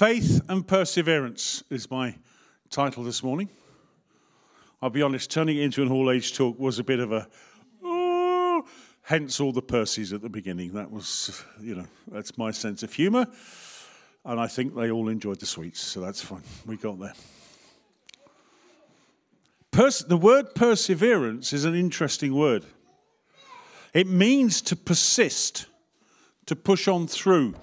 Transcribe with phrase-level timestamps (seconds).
[0.00, 2.16] Faith and Perseverance is my
[2.70, 3.50] title this morning.
[4.80, 7.28] I'll be honest, turning it into an all age talk was a bit of a,
[7.84, 8.64] oh,
[9.02, 10.72] hence all the Percy's at the beginning.
[10.72, 13.26] That was, you know, that's my sense of humour.
[14.24, 16.44] And I think they all enjoyed the sweets, so that's fine.
[16.64, 17.12] We got there.
[19.70, 22.64] Pers- the word perseverance is an interesting word.
[23.92, 25.66] It means to persist,
[26.46, 27.54] to push on through,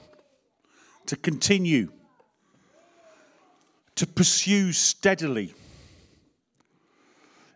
[1.08, 1.94] to continue,
[3.98, 5.54] to pursue steadily.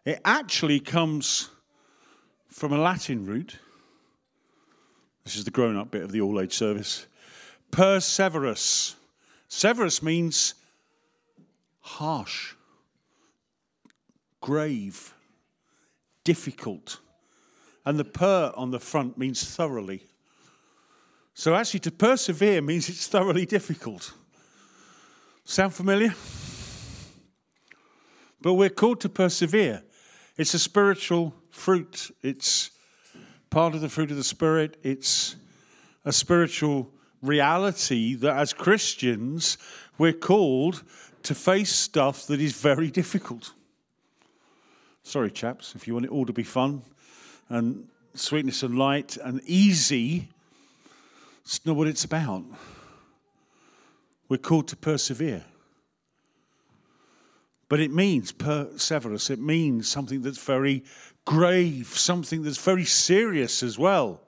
[0.05, 1.49] It actually comes
[2.49, 3.57] from a Latin root.
[5.23, 7.05] This is the grown up bit of the all age service.
[7.71, 8.95] Perseverus.
[9.47, 10.55] Severus means
[11.81, 12.53] harsh,
[14.39, 15.13] grave,
[16.23, 16.99] difficult.
[17.85, 20.05] And the per on the front means thoroughly.
[21.33, 24.13] So actually, to persevere means it's thoroughly difficult.
[25.51, 26.15] Sound familiar?
[28.41, 29.83] But we're called to persevere.
[30.37, 32.09] It's a spiritual fruit.
[32.21, 32.71] It's
[33.49, 34.77] part of the fruit of the Spirit.
[34.81, 35.35] It's
[36.05, 36.89] a spiritual
[37.21, 39.57] reality that as Christians,
[39.97, 40.83] we're called
[41.23, 43.51] to face stuff that is very difficult.
[45.03, 46.81] Sorry, chaps, if you want it all to be fun
[47.49, 50.29] and sweetness and light and easy,
[51.43, 52.45] it's not what it's about.
[54.31, 55.43] We're called to persevere.
[57.67, 60.85] But it means perseverance, it means something that's very
[61.25, 64.21] grave, something that's very serious as well.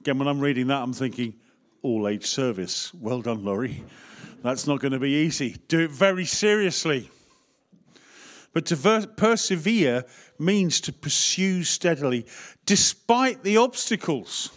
[0.00, 1.32] Again, when I'm reading that, I'm thinking,
[1.80, 2.92] all age service.
[2.92, 3.82] Well done, Laurie.
[4.42, 5.56] That's not going to be easy.
[5.68, 7.08] Do it very seriously.
[8.52, 10.04] But to ver- persevere
[10.38, 12.26] means to pursue steadily,
[12.66, 14.50] despite the obstacles.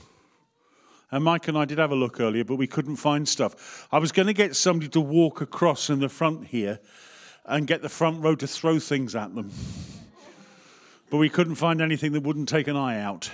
[1.12, 3.88] And Mike and I did have a look earlier, but we couldn't find stuff.
[3.92, 6.80] I was going to get somebody to walk across in the front here
[7.46, 9.52] and get the front row to throw things at them.
[11.10, 13.32] But we couldn't find anything that wouldn't take an eye out.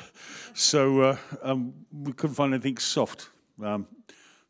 [0.54, 3.30] So uh, um, we couldn't find anything soft.
[3.62, 3.88] Um,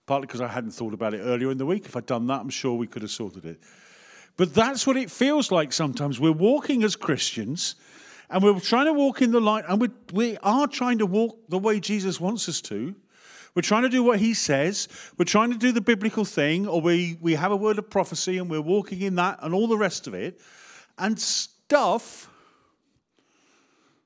[0.05, 1.85] partly because I hadn't thought about it earlier in the week.
[1.85, 3.59] If I'd done that, I'm sure we could have sorted it.
[4.35, 6.19] But that's what it feels like sometimes.
[6.19, 7.75] We're walking as Christians
[8.29, 11.37] and we're trying to walk in the light, and we, we are trying to walk
[11.49, 12.95] the way Jesus wants us to.
[13.55, 14.87] We're trying to do what he says.
[15.17, 18.37] We're trying to do the biblical thing, or we, we have a word of prophecy
[18.37, 20.41] and we're walking in that and all the rest of it.
[20.97, 22.29] And stuff,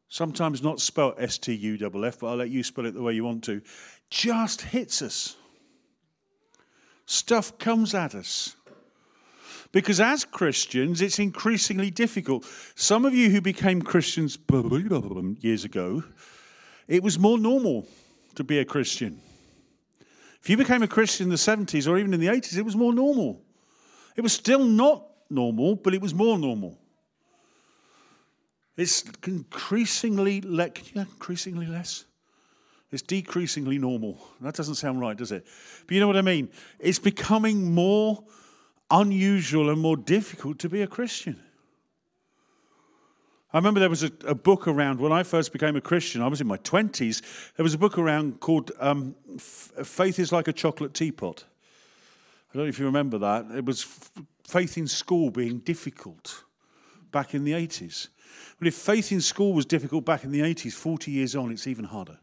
[0.09, 3.01] sometimes not spelled S T U F F, but I'll let you spell it the
[3.01, 3.61] way you want to,
[4.09, 5.37] just hits us.
[7.05, 8.55] Stuff comes at us.
[9.71, 12.45] Because as Christians, it's increasingly difficult.
[12.75, 14.37] Some of you who became Christians
[15.39, 16.03] years ago,
[16.87, 17.87] it was more normal
[18.35, 19.21] to be a Christian.
[20.47, 22.73] If you became a Christian in the 70s or even in the 80s, it was
[22.73, 23.41] more normal.
[24.15, 26.79] It was still not normal, but it was more normal.
[28.77, 32.05] It's increasingly, le- increasingly less.
[32.93, 34.25] It's decreasingly normal.
[34.39, 35.45] That doesn't sound right, does it?
[35.85, 36.47] But you know what I mean?
[36.79, 38.23] It's becoming more
[38.89, 41.43] unusual and more difficult to be a Christian.
[43.53, 46.21] I remember there was a, a, book around when I first became a Christian.
[46.21, 47.21] I was in my 20s.
[47.55, 51.45] There was a book around called um, Faith is Like a Chocolate Teapot.
[52.49, 53.45] I don't know if you remember that.
[53.55, 53.83] It was
[54.43, 56.43] faith in school being difficult
[57.11, 58.09] back in the 80s.
[58.59, 61.67] But if faith in school was difficult back in the 80s, 40 years on, it's
[61.67, 62.17] even harder.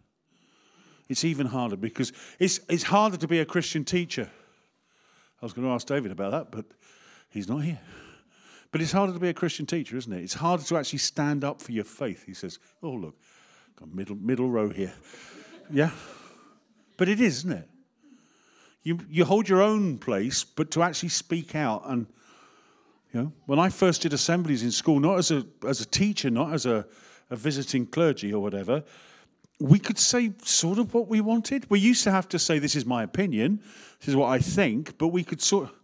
[1.08, 4.30] It's even harder because it's, it's harder to be a Christian teacher.
[5.40, 6.66] I was going to ask David about that, but
[7.30, 7.80] he's not here.
[8.74, 10.20] But it's harder to be a Christian teacher, isn't it?
[10.20, 12.24] It's harder to actually stand up for your faith.
[12.26, 13.14] He says, Oh, look,
[13.76, 14.92] got middle, middle row here.
[15.70, 15.92] Yeah?
[16.96, 17.68] But it is, isn't it?
[18.82, 22.08] You, you hold your own place, but to actually speak out and
[23.12, 26.28] you know, when I first did assemblies in school, not as a as a teacher,
[26.28, 26.84] not as a,
[27.30, 28.82] a visiting clergy or whatever,
[29.60, 31.64] we could say sort of what we wanted.
[31.70, 33.60] We used to have to say, This is my opinion,
[34.00, 35.83] this is what I think, but we could sort of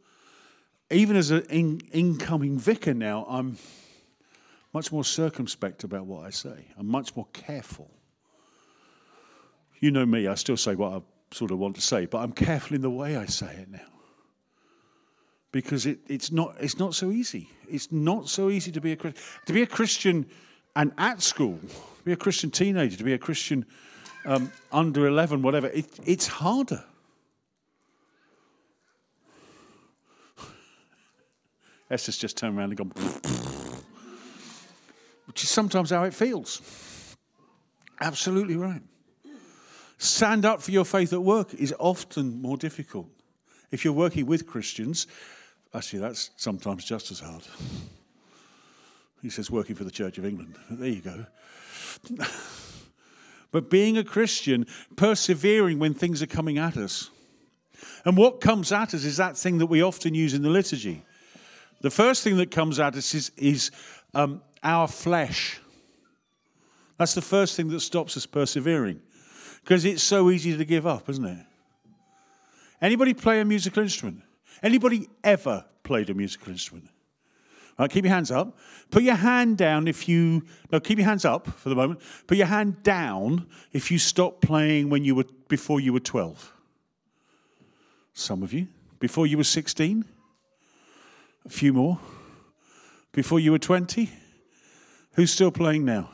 [0.91, 3.57] even as an in, incoming vicar now, I'm
[4.73, 6.67] much more circumspect about what I say.
[6.79, 7.91] I'm much more careful.
[9.79, 11.01] You know me, I still say what I
[11.33, 13.81] sort of want to say, but I'm careful in the way I say it now.
[15.53, 17.49] Because it, it's, not, it's not so easy.
[17.69, 19.23] It's not so easy to be a Christian.
[19.47, 20.27] To be a Christian
[20.77, 23.67] and at school, to be a Christian teenager, to be a Christian
[24.25, 26.85] um, under 11, whatever, it, it's harder.
[31.91, 32.93] Esther's just turned around and gone,
[35.27, 36.63] which is sometimes how it feels.
[38.01, 38.83] Absolutely right.
[39.99, 43.09] Stand up for your faith at work is often more difficult.
[43.71, 45.07] If you're working with Christians,
[45.75, 47.43] actually, that's sometimes just as hard.
[49.21, 50.55] He says working for the Church of England.
[50.71, 51.27] There you go.
[53.53, 54.67] but being a Christian,
[54.97, 57.11] persevering when things are coming at us.
[58.05, 61.03] And what comes at us is that thing that we often use in the liturgy.
[61.81, 63.71] The first thing that comes at us is, is
[64.15, 65.61] um, our flesh.
[66.99, 69.01] That's the first thing that stops us persevering.
[69.63, 71.47] Because it's so easy to give up, isn't it?
[72.83, 74.23] Anybody play a musical instrument?
[74.63, 76.89] Anybody ever played a musical instrument?
[77.79, 78.59] All right, keep your hands up.
[78.91, 82.01] Put your hand down if you no, keep your hands up for the moment.
[82.27, 86.53] Put your hand down if you stopped playing when you were before you were 12.
[88.13, 88.69] Some of you.
[88.99, 90.05] Before you were 16?
[91.47, 91.99] A few more.
[93.13, 94.11] Before you were 20?
[95.15, 96.11] Who's still playing now?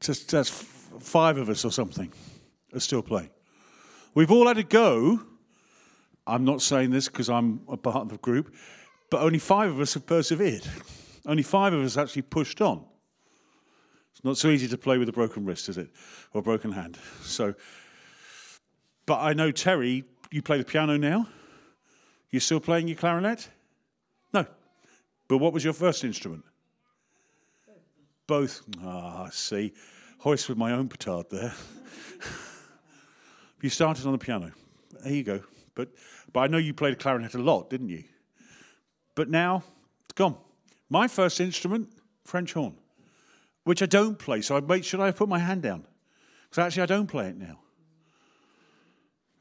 [0.00, 2.12] Just that's five of us or something
[2.74, 3.30] are still playing.
[4.14, 5.20] We've all had a go.
[6.26, 8.54] I'm not saying this because I'm a part of the group,
[9.10, 10.66] but only five of us have persevered.
[11.26, 12.84] Only five of us actually pushed on.
[14.12, 15.90] It's not so easy to play with a broken wrist, is it?
[16.32, 16.98] Or a broken hand.
[17.22, 17.54] So,
[19.06, 21.28] but I know Terry, you play the piano now.
[22.34, 23.48] You still playing your clarinet?
[24.32, 24.44] No.
[25.28, 26.42] But what was your first instrument?
[28.26, 28.62] Both.
[28.82, 29.72] Ah, see.
[30.18, 31.54] Hoist with my own petard there.
[33.62, 34.50] you started on the piano.
[35.04, 35.42] There you go.
[35.76, 35.90] But,
[36.32, 38.02] but I know you played clarinet a lot, didn't you?
[39.14, 39.62] But now,
[40.02, 40.36] it's gone.
[40.90, 41.88] My first instrument,
[42.24, 42.74] French horn,
[43.62, 44.40] which I don't play.
[44.40, 45.86] So I make should I put my hand down?
[46.50, 47.60] Because actually, I don't play it now.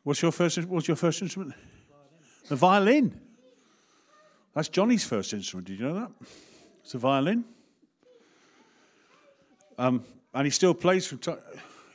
[0.03, 0.63] What's your first?
[0.65, 1.55] What's your first instrument?
[2.49, 3.19] The violin.
[4.53, 5.67] That's Johnny's first instrument.
[5.67, 6.11] Did you know that?
[6.83, 7.45] It's a violin.
[9.77, 10.03] Um,
[10.33, 11.19] and he still plays from.
[11.19, 11.31] T-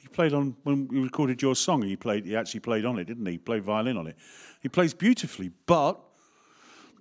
[0.03, 1.83] he played on when we recorded your song.
[1.83, 2.25] He played.
[2.25, 3.33] He actually played on it, didn't he?
[3.33, 4.17] He played violin on it.
[4.61, 6.01] He plays beautifully, but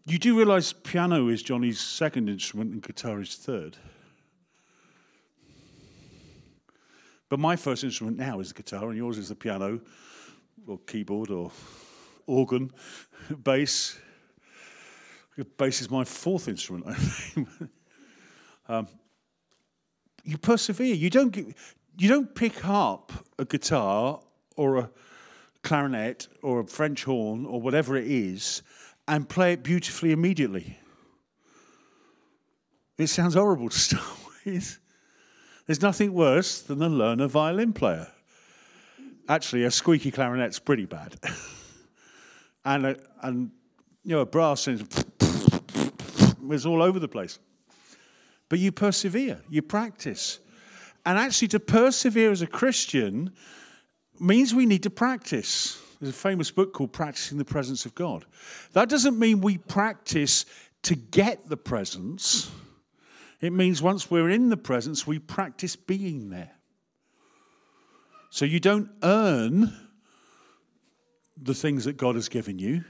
[0.05, 3.77] you do realise piano is Johnny's second instrument and guitar is third.
[7.29, 9.81] But my first instrument now is the guitar, and yours is the piano,
[10.65, 11.51] or keyboard, or
[12.27, 12.71] organ,
[13.43, 13.97] bass.
[15.57, 17.47] Bass is my fourth instrument, I think.
[18.67, 18.87] um,
[20.23, 20.93] you persevere.
[20.95, 21.35] You don't,
[21.97, 24.19] you don't pick up a guitar
[24.55, 24.89] or a
[25.63, 28.61] clarinet or a French horn or whatever it is
[29.07, 30.77] and play it beautifully immediately.
[32.97, 34.03] It sounds horrible to start
[34.45, 34.79] with.
[35.65, 38.07] There's nothing worse than a learner violin player.
[39.29, 41.15] Actually, a squeaky clarinet's pretty bad.
[42.67, 43.49] and, a, and,
[44.03, 44.81] you know, a brass is
[46.65, 47.39] all over the place.
[48.49, 50.39] But you persevere, you practice.
[51.05, 53.31] And actually, to persevere as a Christian
[54.19, 55.81] means we need to practice.
[55.99, 58.25] There's a famous book called Practicing the Presence of God.
[58.73, 60.45] That doesn't mean we practice
[60.83, 62.51] to get the presence,
[63.41, 66.51] it means once we're in the presence, we practice being there.
[68.29, 69.86] So you don't earn
[71.41, 72.83] the things that God has given you,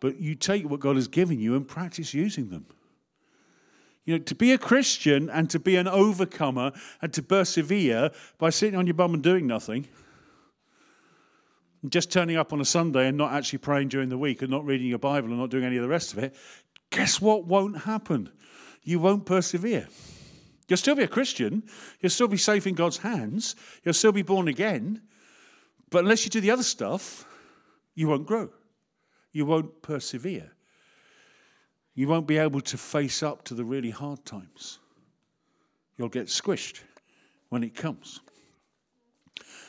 [0.00, 2.66] but you take what God has given you and practice using them.
[4.04, 8.50] You know, to be a Christian and to be an overcomer and to persevere by
[8.50, 9.86] sitting on your bum and doing nothing,
[11.82, 14.50] and just turning up on a Sunday and not actually praying during the week and
[14.50, 16.34] not reading your Bible and not doing any of the rest of it,
[16.90, 18.30] guess what won't happen?
[18.82, 19.88] You won't persevere.
[20.68, 21.64] You'll still be a Christian,
[22.00, 25.02] you'll still be safe in God's hands, you'll still be born again,
[25.90, 27.26] but unless you do the other stuff,
[27.94, 28.50] you won't grow.
[29.32, 30.50] You won't persevere
[31.94, 34.78] you won't be able to face up to the really hard times.
[35.96, 36.80] You'll get squished
[37.50, 38.20] when it comes.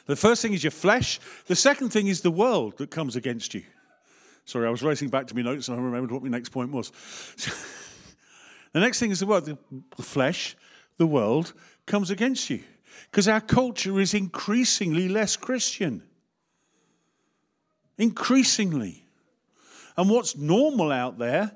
[0.05, 1.19] The first thing is your flesh.
[1.47, 3.63] The second thing is the world that comes against you.
[4.45, 6.71] Sorry, I was racing back to my notes and I remembered what my next point
[6.71, 6.91] was.
[8.73, 9.45] the next thing is the world.
[9.45, 10.55] The flesh,
[10.97, 11.53] the world,
[11.85, 12.63] comes against you.
[13.09, 16.03] Because our culture is increasingly less Christian.
[17.97, 19.05] Increasingly.
[19.95, 21.51] And what's normal out there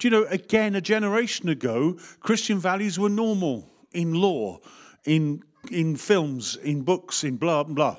[0.00, 4.60] do you know, again, a generation ago, Christian values were normal in law,
[5.04, 7.98] in, in films, in books, in blah, blah.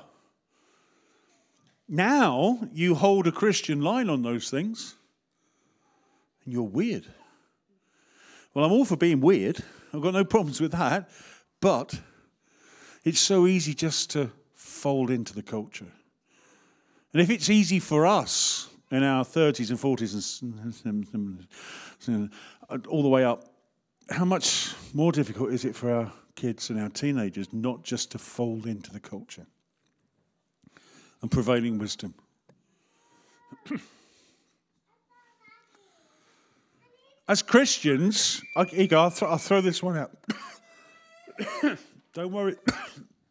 [1.88, 4.96] Now you hold a Christian line on those things,
[6.44, 7.06] and you're weird.
[8.52, 9.62] Well, I'm all for being weird.
[9.94, 11.08] I've got no problems with that.
[11.60, 12.00] But
[13.04, 15.92] it's so easy just to fold into the culture.
[17.12, 20.42] And if it's easy for us in our 30s and 40s
[22.08, 22.30] and
[22.88, 23.44] all the way up,
[24.10, 28.18] how much more difficult is it for our kids and our teenagers not just to
[28.18, 29.46] fold into the culture
[31.20, 32.14] and prevailing wisdom?
[37.28, 40.10] As Christians, I, Ego, I'll, th- I'll throw this one out.
[42.14, 42.56] Don't worry.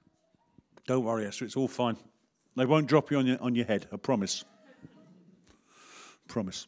[0.87, 1.97] Don't worry, Esther, it's all fine.
[2.55, 4.43] They won't drop you on your, on your head, I promise.
[6.27, 6.67] Promise.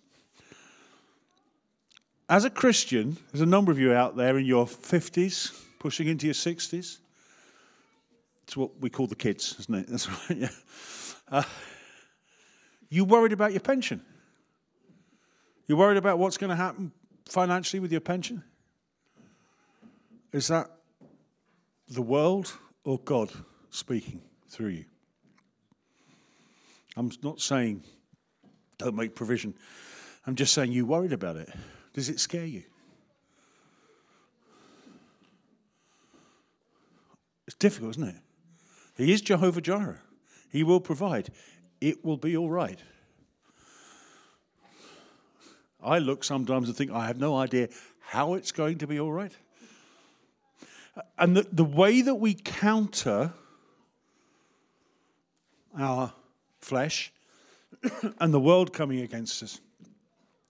[2.29, 6.25] As a Christian, there's a number of you out there in your 50s, pushing into
[6.25, 6.99] your 60s.
[8.43, 9.87] It's what we call the kids, isn't it?
[9.89, 10.49] That's right, yeah.
[11.29, 11.43] Uh,
[12.89, 14.01] you worried about your pension?
[15.67, 16.91] You worried about what's going to happen
[17.25, 18.43] financially with your pension?
[20.31, 20.69] Is that
[21.89, 23.31] the world or God
[23.69, 24.85] speaking through you?
[26.95, 27.83] I'm not saying
[28.77, 29.53] don't make provision.
[30.25, 31.49] I'm just saying you worried about it.
[31.93, 32.63] Does it scare you?
[37.45, 38.15] It's difficult, isn't it?
[38.97, 40.01] He is Jehovah Jireh.
[40.49, 41.29] He will provide.
[41.81, 42.79] It will be all right.
[45.83, 47.67] I look sometimes and think, I have no idea
[47.99, 49.35] how it's going to be all right.
[51.17, 53.33] And the, the way that we counter
[55.77, 56.13] our
[56.63, 57.11] flesh
[58.19, 59.59] and the world coming against us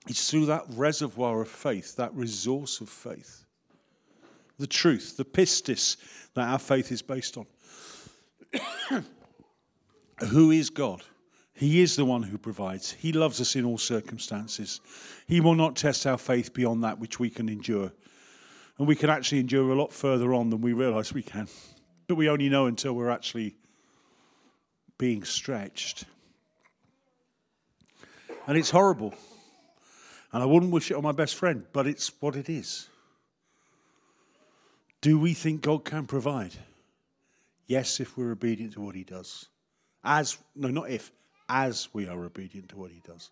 [0.08, 3.44] is through that reservoir of faith, that resource of faith.
[4.58, 5.96] The truth, the pistis
[6.34, 7.46] that our faith is based on.
[10.28, 11.02] Who is God?
[11.54, 12.92] He is the one who provides.
[12.92, 14.80] He loves us in all circumstances.
[15.26, 17.92] He will not test our faith beyond that which we can endure.
[18.78, 21.48] And we can actually endure a lot further on than we realize we can.
[22.08, 23.56] But we only know until we're actually
[24.98, 26.04] being stretched.
[28.46, 29.14] And it's horrible.
[30.32, 32.88] And I wouldn't wish it on my best friend, but it's what it is.
[35.00, 36.54] Do we think God can provide?
[37.66, 39.46] Yes, if we're obedient to what he does.
[40.02, 41.12] As, no, not if,
[41.48, 43.30] as we are obedient to what he does.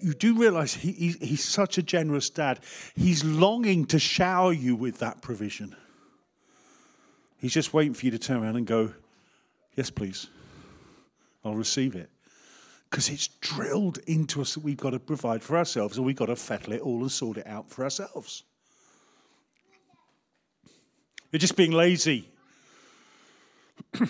[0.00, 2.60] You do realize he, he, he's such a generous dad.
[2.96, 5.76] He's longing to shower you with that provision.
[7.38, 8.92] He's just waiting for you to turn around and go,
[9.76, 10.28] Yes, please.
[11.44, 12.10] I'll receive it.
[12.90, 16.26] Because it's drilled into us that we've got to provide for ourselves and we've got
[16.26, 18.44] to fettle it all and sort it out for ourselves.
[21.30, 22.28] You're just being lazy.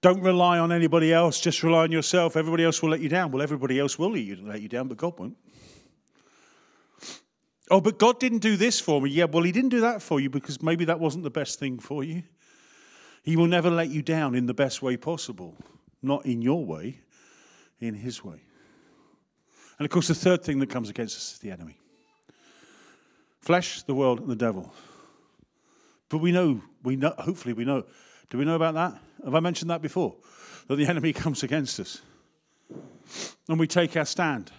[0.00, 2.36] Don't rely on anybody else, just rely on yourself.
[2.36, 3.30] Everybody else will let you down.
[3.30, 5.36] Well, everybody else will let you down, but God won't.
[7.70, 9.10] Oh, but God didn't do this for me.
[9.10, 11.78] Yeah, well, He didn't do that for you because maybe that wasn't the best thing
[11.78, 12.22] for you.
[13.22, 15.56] He will never let you down in the best way possible,
[16.02, 17.00] not in your way,
[17.80, 18.40] in His way.
[19.78, 21.78] And of course, the third thing that comes against us is the enemy
[23.40, 24.74] flesh, the world, and the devil.
[26.10, 27.84] But we know, we know, hopefully, we know
[28.30, 29.00] do we know about that?
[29.24, 30.14] Have I mentioned that before?
[30.66, 32.02] That the enemy comes against us.
[33.48, 34.52] And we take our stand.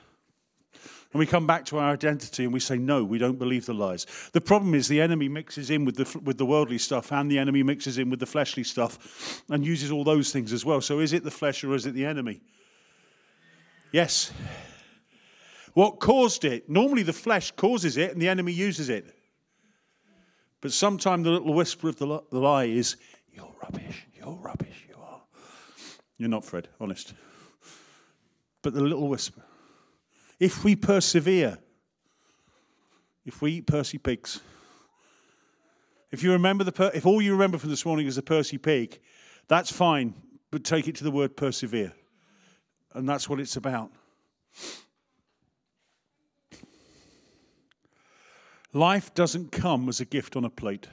[1.11, 3.73] And we come back to our identity and we say, no, we don't believe the
[3.73, 4.05] lies.
[4.31, 7.39] The problem is the enemy mixes in with the, with the worldly stuff and the
[7.39, 10.81] enemy mixes in with the fleshly stuff and uses all those things as well.
[10.81, 12.41] So is it the flesh or is it the enemy?
[13.91, 14.31] Yes.
[15.73, 16.69] What caused it?
[16.69, 19.15] Normally the flesh causes it and the enemy uses it.
[20.61, 22.97] But sometimes the little whisper of the lie is,
[23.33, 24.05] you're rubbish.
[24.15, 24.85] You're rubbish.
[24.87, 25.21] You are.
[26.17, 27.13] You're not, Fred, honest.
[28.61, 29.41] But the little whisper.
[30.39, 31.57] If we persevere,
[33.25, 34.39] if we eat Percy pigs,
[36.11, 38.57] if you remember the, per- if all you remember from this morning is the Percy
[38.57, 38.99] pig,
[39.47, 40.13] that's fine,
[40.51, 41.93] but take it to the word persevere.
[42.93, 43.91] And that's what it's about.
[48.73, 50.87] Life doesn't come as a gift on a plate.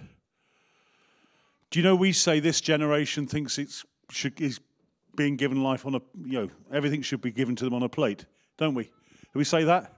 [1.71, 4.61] Do you know we say this generation thinks it's should, is
[5.15, 7.89] being given life on a you know everything should be given to them on a
[7.89, 8.25] plate,
[8.57, 8.91] don't we?
[9.37, 9.93] Do we say that?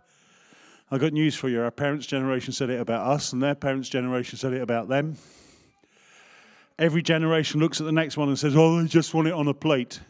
[0.90, 1.62] I've got news for you.
[1.62, 5.16] Our parents' generation said it about us, and their parents' generation said it about them.
[6.76, 9.46] Every generation looks at the next one and says, "Oh, they just want it on
[9.46, 10.00] a plate."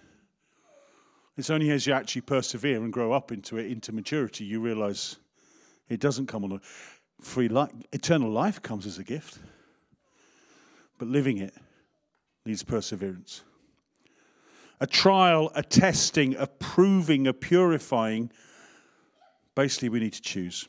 [1.36, 5.18] It's only as you actually persevere and grow up into it, into maturity, you realize
[5.90, 6.60] it doesn't come on a
[7.20, 7.70] free life.
[7.92, 9.40] Eternal life comes as a gift.
[10.96, 11.54] But living it
[12.46, 13.42] needs perseverance.
[14.80, 18.32] A trial, a testing, a proving, a purifying.
[19.58, 20.68] Basically, we need to choose.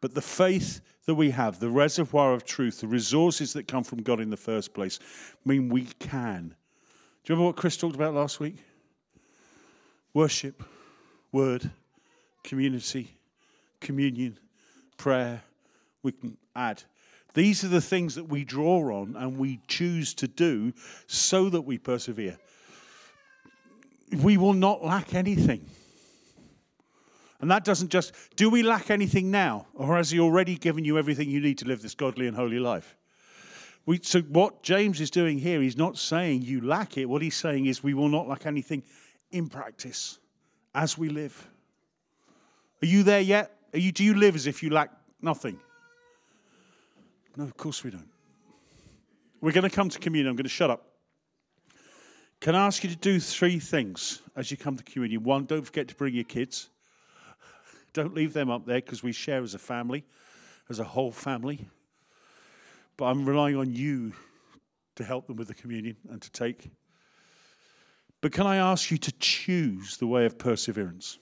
[0.00, 4.02] But the faith that we have, the reservoir of truth, the resources that come from
[4.02, 4.98] God in the first place,
[5.44, 6.48] mean we can.
[6.48, 6.54] Do
[7.26, 8.56] you remember what Chris talked about last week?
[10.14, 10.64] Worship,
[11.32, 11.70] word,
[12.42, 13.14] community,
[13.78, 14.38] communion,
[14.96, 15.42] prayer.
[16.02, 16.82] We can add
[17.34, 20.72] these are the things that we draw on and we choose to do
[21.08, 22.38] so that we persevere.
[24.22, 25.68] we will not lack anything.
[27.42, 29.66] And that doesn't just, do we lack anything now?
[29.74, 32.60] Or has He already given you everything you need to live this godly and holy
[32.60, 32.96] life?
[33.84, 37.06] We, so, what James is doing here, he's not saying you lack it.
[37.06, 38.84] What he's saying is we will not lack anything
[39.32, 40.20] in practice
[40.72, 41.48] as we live.
[42.80, 43.56] Are you there yet?
[43.72, 45.58] You, do you live as if you lack nothing?
[47.36, 48.08] No, of course we don't.
[49.40, 50.30] We're going to come to communion.
[50.30, 50.86] I'm going to shut up.
[52.38, 55.24] Can I ask you to do three things as you come to communion?
[55.24, 56.68] One, don't forget to bring your kids.
[57.92, 60.04] Don't leave them up there because we share as a family,
[60.68, 61.68] as a whole family.
[62.96, 64.12] But I'm relying on you
[64.96, 66.70] to help them with the communion and to take.
[68.20, 71.18] But can I ask you to choose the way of perseverance?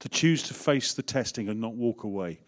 [0.00, 2.40] To choose to face the testing and not walk away.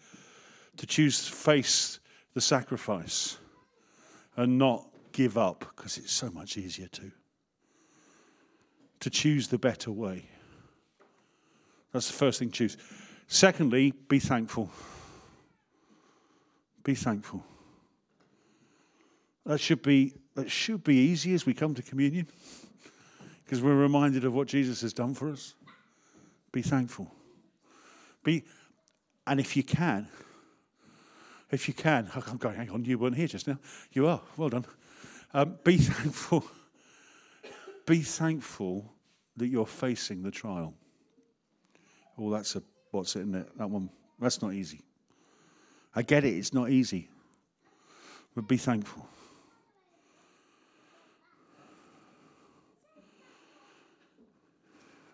[0.77, 1.99] To choose to face
[2.33, 3.37] the sacrifice
[4.35, 7.11] and not give up because it's so much easier to.
[9.01, 10.25] To choose the better way.
[11.93, 12.77] That's the first thing, to choose.
[13.27, 14.69] Secondly, be thankful.
[16.83, 17.43] Be thankful.
[19.45, 22.27] That should be, that should be easy as we come to communion
[23.43, 25.53] because we're reminded of what Jesus has done for us.
[26.51, 27.11] Be thankful.
[28.23, 28.43] Be,
[29.27, 30.07] and if you can,
[31.51, 33.59] if you can, I'm going, hang on, you weren't here just now.
[33.91, 34.21] You are.
[34.37, 34.65] Well done.
[35.33, 36.43] Um, be thankful.
[37.85, 38.93] Be thankful
[39.37, 40.73] that you're facing the trial.
[42.17, 43.57] Oh, that's a, what's it in it?
[43.57, 43.89] That one,
[44.19, 44.81] that's not easy.
[45.95, 47.09] I get it, it's not easy.
[48.35, 49.07] But be thankful.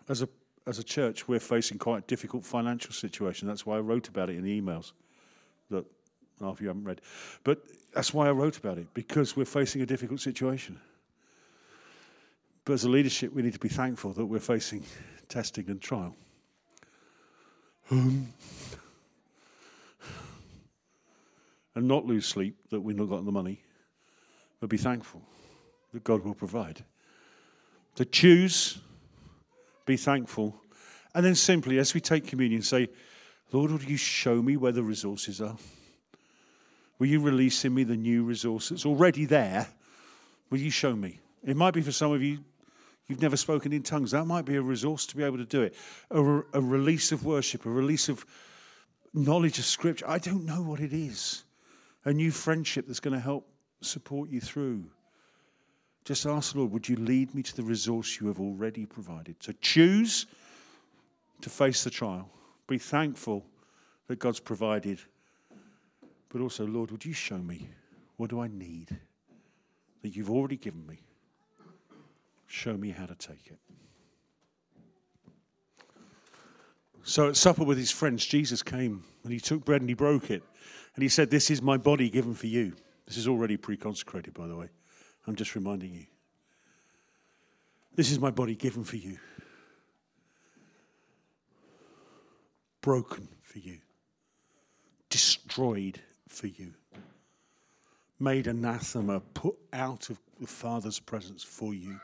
[0.08, 0.28] As a,
[0.66, 3.46] as a church, we're facing quite a difficult financial situation.
[3.46, 4.92] That's why I wrote about it in the emails
[5.70, 5.84] that
[6.40, 7.00] half of you haven't read.
[7.44, 7.62] But
[7.94, 10.80] that's why I wrote about it, because we're facing a difficult situation.
[12.64, 14.84] But as a leadership, we need to be thankful that we're facing
[15.28, 16.14] testing and trial.
[17.90, 18.28] Um,
[21.74, 23.60] and not lose sleep that we've not got the money,
[24.60, 25.22] but be thankful
[25.92, 26.84] that God will provide.
[27.96, 28.78] To choose,
[29.86, 30.54] be thankful,
[31.14, 32.88] and then simply, as we take communion, say,
[33.50, 35.56] Lord, will you show me where the resources are?
[37.00, 39.66] Will you release in me the new resources already there?
[40.50, 41.18] Will you show me?
[41.42, 42.44] It might be for some of you,
[43.10, 44.12] you've never spoken in tongues.
[44.12, 45.74] That might be a resource to be able to do it.
[46.10, 48.24] A, re- a release of worship, a release of
[49.12, 50.08] knowledge of scripture.
[50.08, 51.44] I don't know what it is.
[52.04, 53.46] A new friendship that's going to help
[53.82, 54.84] support you through.
[56.04, 59.36] Just ask Lord, would you lead me to the resource you have already provided?
[59.40, 60.26] So choose
[61.42, 62.30] to face the trial.
[62.66, 63.44] Be thankful
[64.06, 65.00] that God's provided
[66.30, 67.68] but also, Lord, would you show me
[68.16, 68.96] what do I need
[70.02, 71.00] that you've already given me?
[72.50, 73.58] Show me how to take it.
[77.04, 80.32] So at supper with his friends, Jesus came and he took bread and he broke
[80.32, 80.42] it.
[80.96, 82.74] And he said, This is my body given for you.
[83.06, 84.66] This is already pre consecrated, by the way.
[85.28, 86.06] I'm just reminding you.
[87.94, 89.18] This is my body given for you,
[92.80, 93.78] broken for you,
[95.08, 96.74] destroyed for you.
[98.18, 102.00] Made anathema, put out of the Father's presence for you.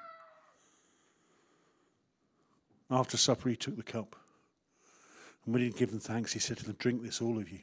[2.91, 4.17] After supper, he took the cup.
[5.45, 7.61] And when he had given thanks, he said to them, Drink this, all of you.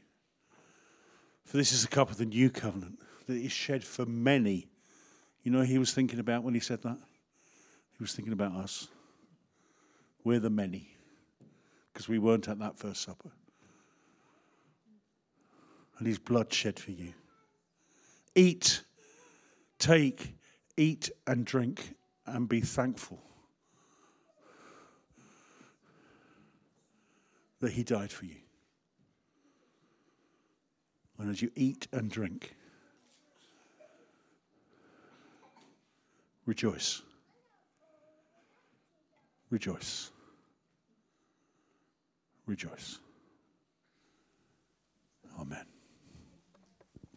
[1.45, 4.67] For this is the cup of the new covenant that is shed for many.
[5.43, 6.97] You know he was thinking about when he said that?
[7.97, 8.87] He was thinking about us.
[10.23, 10.95] We're the many,
[11.91, 13.31] because we weren't at that first supper
[15.97, 17.13] and his blood shed for you.
[18.35, 18.83] Eat,
[19.79, 20.35] take,
[20.75, 23.19] eat and drink, and be thankful
[27.63, 28.35] that he died for you.
[31.17, 32.53] And as you eat and drink,
[36.45, 37.01] rejoice.
[39.49, 40.11] Rejoice.
[42.47, 42.99] Rejoice.
[45.39, 45.72] Amen.